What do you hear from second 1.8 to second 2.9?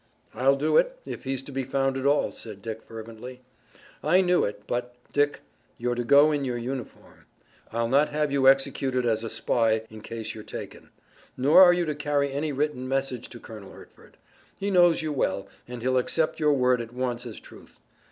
at all," said Dick